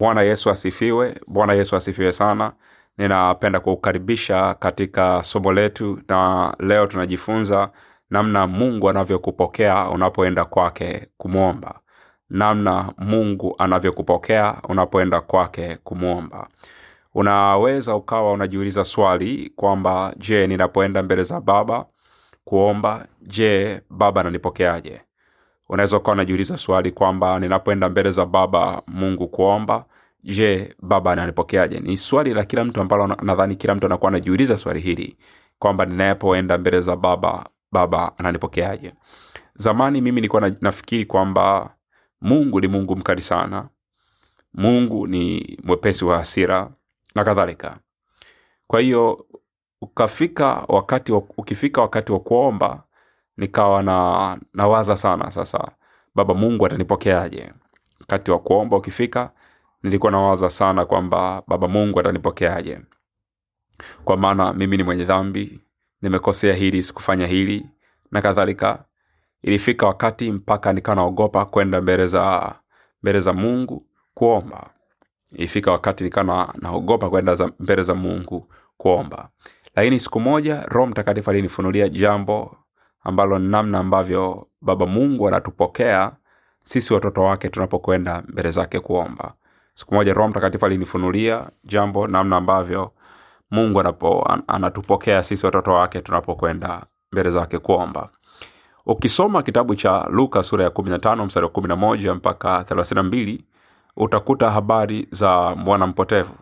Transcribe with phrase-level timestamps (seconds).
[0.00, 2.52] bwana yesu asifiwe bwana yesu asifiwe sana.
[2.98, 7.70] Ninapenda kukukaribisha katika somo letu na leo tunajifunza
[8.10, 11.80] namna mungu anavyokupokea unapoenda kwake kumwomba.
[12.30, 16.48] Namna mungu anavyokupokea unapoenda kwake kumwomba.
[17.14, 21.86] Unaweza ukawa unajiuliza swali kwamba je ninapoenda mbele za baba
[22.44, 23.06] kuomba?
[23.22, 25.00] Je baba ananipokeaje
[25.68, 29.84] unaweza ukawa unajiuliza swali kwamba ninapoenda mbele za baba mungu kuomba
[30.22, 31.80] je baba ananipokeaje?
[31.80, 35.16] Ni swali la kila mtu ambalo nadhani kila mtu anakuwa anajiuliza swali hili
[35.58, 38.92] kwamba ninapoenda mbele za baba baba ananipokeaje?
[39.54, 41.74] Zamani mimi nilikuwa nafikiri kwamba
[42.20, 43.68] mungu ni mungu mkali sana
[44.54, 46.70] mungu ni mwepesi wa hasira
[47.14, 47.78] na kadhalika.
[48.66, 49.26] Kwa hiyo
[49.80, 52.82] ukafika wakati ukifika wakati wa kuomba
[53.38, 55.70] nikawa na nawaza sana sasa
[56.14, 57.52] baba mungu atanipokeaje?
[58.00, 59.30] Wakati wa kuomba ukifika
[59.82, 62.80] nilikuwa nawaza sana kwamba baba mungu atanipokeaje.
[64.04, 65.60] Kwa maana mimi ni mwenye dhambi
[66.02, 67.66] nimekosea hili sikufanya hili
[68.10, 68.84] na kadhalika.
[69.42, 72.54] Ilifika wakati mpaka nikawa naogopa kwenda mbele za
[73.02, 74.70] mbele za mungu kuomba.
[75.32, 79.28] Ilifika wakati nikawa na, naogopa kwenda mbele za mungu kuomba.
[79.74, 82.56] Lakini siku moja roho mtakatifu alinifunulia jambo
[83.04, 86.12] ambalo ni namna ambavyo baba mungu anatupokea
[86.62, 89.34] sisi watoto wake tunapokwenda mbele zake kuomba.
[89.74, 92.92] Siku moja roho mtakatifu alinifunulia jambo namna ambavyo
[93.50, 98.08] mungu anapo, an, anatupokea sisi watoto wake tunapokwenda mbele zake kuomba.
[98.86, 103.38] Ukisoma kitabu cha luka sura ya 15 mstari wa 11 mpaka 32
[103.96, 106.34] utakuta habari za mwana mpotevu.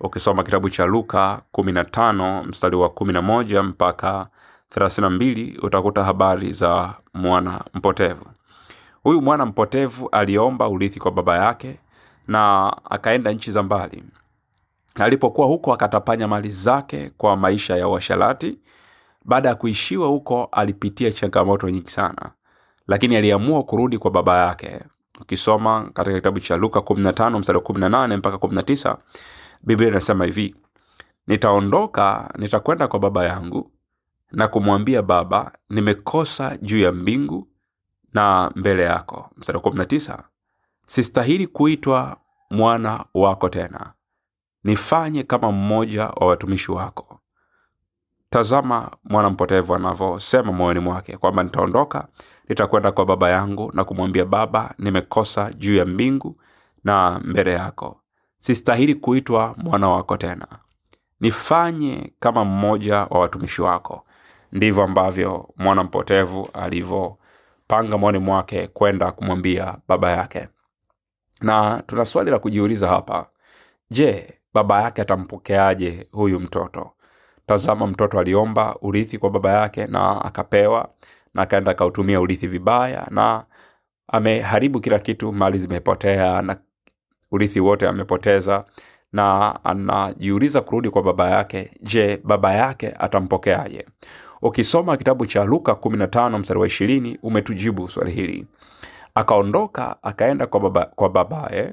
[0.00, 4.26] Ukisoma kitabu cha luka 15 mstari wa 11 mpaka
[4.76, 8.26] 32 utakuta habari za mwana mpotevu.
[9.02, 11.78] Huyu mwana mpotevu aliomba urithi kwa baba yake
[12.28, 14.04] na akaenda nchi za mbali.
[14.94, 18.58] Alipokuwa huko akatapanya mali zake kwa maisha ya uasharati
[19.24, 22.30] baada ya kuishiwa huko alipitia changamoto nyingi sana.
[22.88, 24.80] Lakini aliamua kurudi kwa baba yake.
[25.20, 28.96] Ukisoma katika kitabu cha luka 15 mstari 18 mpaka 19
[29.62, 30.56] biblia inasema hivi
[31.26, 33.70] nitaondoka nitakwenda kwa baba yangu
[34.32, 37.48] na kumwambia baba nimekosa juu ya mbingu
[38.14, 39.30] na mbele yako.
[39.36, 40.18] Mstari wa 19
[40.86, 42.16] sistahili kuitwa
[42.50, 43.92] mwana wako tena.
[44.64, 47.18] Nifanye kama mmoja wa watumishi wako.
[48.30, 52.08] Tazama mwana mpotevu anavyosema moyoni mwake kwamba nitaondoka
[52.48, 56.40] nitakwenda kwa baba yangu na kumwambia baba nimekosa juu ya mbingu
[56.84, 58.00] na mbele yako.
[58.38, 60.46] Sistahili kuitwa mwana wako tena.
[61.20, 64.06] Nifanye kama mmoja wa watumishi wako
[64.52, 70.48] ndivyo ambavyo mwana mpotevu alivyopanga moyoni mwake kwenda kumwambia baba yake.
[71.40, 73.26] Na tuna swali la kujiuliza hapa.
[73.90, 76.90] Je baba yake atampokeaje huyu mtoto?
[77.46, 80.88] Tazama mtoto aliomba urithi kwa baba yake na akapewa
[81.34, 83.44] na akaenda akautumia urithi vibaya na
[84.08, 86.56] ameharibu kila kitu mali zimepotea na
[87.30, 88.64] urithi wote amepoteza.
[89.12, 93.86] Na anajiuliza kurudi kwa baba yake je baba yake atampokeaje
[94.42, 98.46] ukisoma kitabu cha luka 15 mstari wa 20 umetujibu swali hili.
[99.14, 101.72] Akaondoka akaenda kwa, baba, kwa babaye.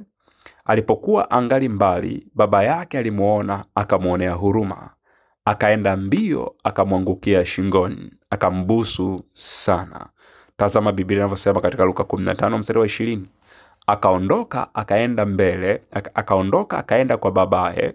[0.66, 4.90] Alipokuwa angali mbali baba yake alimuona akamwonea huruma.
[5.46, 10.06] Akaenda mbio akamwangukia shingoni akambusu sana.
[10.57, 13.19] Tazama biblia inavyosema katika luka 15 mstari wa 20
[13.88, 15.81] akaondoka akaenda mbele
[16.13, 17.94] akaondoka akaenda kwa babaye.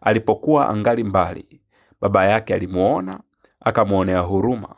[0.00, 1.60] Alipokuwa angali mbali
[2.00, 3.20] baba yake alimuona
[3.60, 4.68] akamwonea huruma.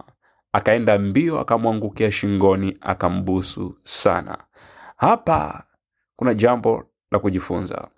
[0.52, 4.38] Akaenda mbio akamwangukia shingoni akambusu sana.
[4.96, 5.64] Hapa
[6.16, 7.88] kuna jambo la kujifunza.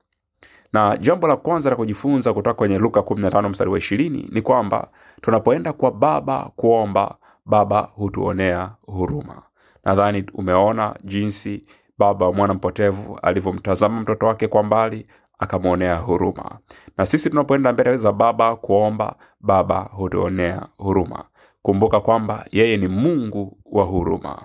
[0.73, 4.89] Na jambo la kwanza la kujifunza kutoka kwenye luka 15 mstari wa 20 ni kwamba
[5.21, 7.17] tunapoenda kwa baba kuomba
[7.47, 9.43] baba hutuonea huruma.
[9.85, 11.67] Nadhani umeona jinsi
[11.99, 15.07] baba wa mwana mpotevu alivyomtazama mtoto wake kwa mbali
[15.43, 16.59] akamwonea huruma.
[16.99, 21.25] Na sisi tunapoenda mbele za baba kuomba baba hutuonea huruma.
[21.63, 24.43] Kumbuka kwamba yeye ni mungu wa huruma.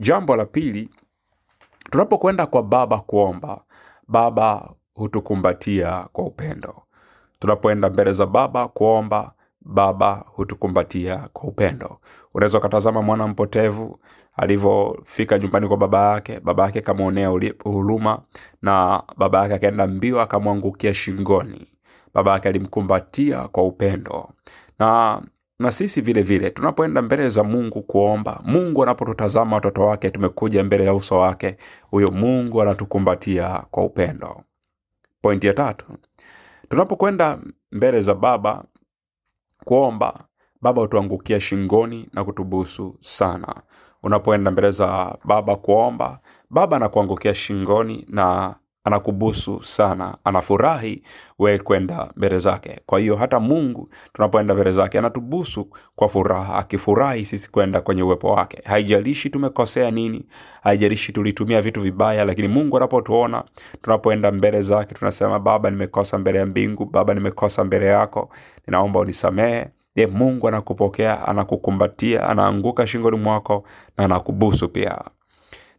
[0.00, 0.88] Jambo la pili
[1.90, 3.60] tunapokwenda kwa baba kuomba
[4.08, 6.82] baba hutukumbatia kwa upendo.
[7.38, 9.32] Tunapoenda mbele za baba kuomba
[9.64, 11.98] baba hutukumbatia kwa upendo.
[12.34, 13.98] Unaweza ukatazama mwana mpotevu
[14.36, 16.40] alivyofika nyumbani kwa baba yake.
[16.40, 17.28] Baba yake akamwonea
[17.64, 18.22] huruma
[18.62, 21.66] na baba yake akaenda mbio akamwangukia shingoni.
[22.14, 24.28] Baba yake alimkumbatia kwa upendo.
[24.78, 25.22] Na
[25.58, 30.84] na sisi vile vile tunapoenda mbele za mungu kuomba mungu anapotutazama watoto wake tumekuja mbele
[30.84, 31.56] ya uso wake
[31.90, 34.42] huyo mungu anatukumbatia kwa upendo.
[35.22, 35.86] Pointi ya tatu
[36.68, 37.38] tunapokwenda
[37.72, 38.64] mbele za baba
[39.64, 40.24] kuomba
[40.62, 43.54] baba hutuangukia shingoni na kutubusu sana.
[44.02, 46.20] Unapoenda mbele za baba kuomba
[46.50, 48.54] baba anakuangukia shingoni na
[49.02, 51.02] anakubusu sana anafurahi
[51.38, 52.80] we kwenda mbele zake.
[52.86, 58.30] Kwa hiyo hata mungu tunapoenda mbele zake anatubusu kwa furaha akifurahi sisi kwenda kwenye uwepo
[58.32, 58.62] wake.
[58.64, 60.26] Haijalishi tumekosea nini
[60.62, 63.44] haijalishi tulitumia vitu vibaya lakini mungu anapotuona
[63.82, 68.30] tunapoenda mbele zake tunasema baba nimekosa mbele ya mbingu baba nimekosa mbele yako
[68.66, 69.66] ninaomba unisamehe.
[69.96, 73.64] Ye mungu anakupokea anakukumbatia anaanguka shingoni mwako
[73.98, 74.98] na anakubusu pia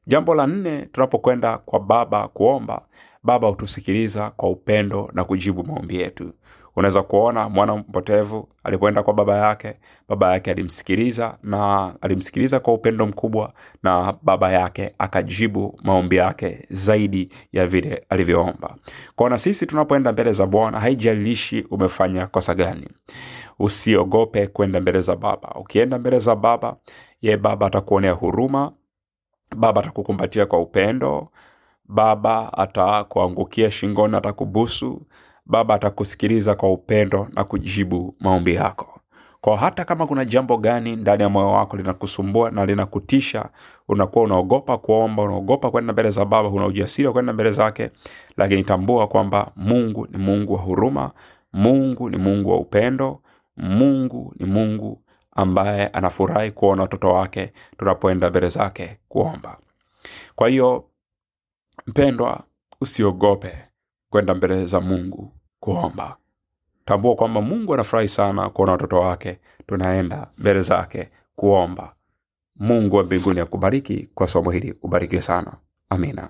[0.07, 2.81] jambo la nne tunapokwenda kwa baba kuomba
[3.23, 6.33] baba hutusikiliza kwa upendo na kujibu maombi yetu.
[6.75, 9.73] Unaweza kuona mwana mpotevu alipoenda kwa baba yake
[10.09, 13.53] baba yake alimsikiliza na alimsikiliza kwa upendo mkubwa
[13.83, 18.75] na baba yake akajibu maombi yake zaidi ya vile alivyoomba.
[19.15, 22.87] Kwa na sisi tunapoenda mbele za bwana haijalishi umefanya kosa gani.
[23.59, 25.49] Usiogope kwenda mbele za baba.
[25.55, 26.75] Ukienda mbele za baba
[27.21, 28.71] ye baba atakuonea huruma
[29.55, 31.27] baba atakukumbatia kwa upendo.
[31.87, 35.01] Baba atakuangukia shingoni atakubusu.
[35.45, 38.99] Baba atakusikiliza kwa upendo na kujibu maombi yako.
[39.41, 43.49] Kwa hata kama kuna jambo gani ndani ya moyo wako linakusumbua na linakutisha
[43.87, 47.89] unakuwa unaogopa kuomba unaogopa kwenda mbele za baba una ujasiri wa kwenda mbele zake
[48.37, 51.11] lakini tambua kwamba mungu ni mungu wa huruma
[51.53, 53.19] mungu ni mungu wa upendo
[53.57, 55.01] mungu ni mungu
[55.35, 59.57] ambaye anafurahi kuona watoto wake tunapoenda mbele zake kuomba.
[60.35, 60.85] Kwa hiyo
[61.87, 62.43] mpendwa
[62.81, 63.57] usiogope
[64.09, 66.17] kwenda mbele za mungu kuomba.
[66.85, 71.95] Tambua kwamba mungu anafurahi sana kuona watoto wake tunaenda mbele zake kuomba.
[72.55, 74.77] Mungu wa mbinguni akubariki kwa somo hili.
[74.83, 75.53] Ubarikiwe sana.
[75.89, 76.29] Amina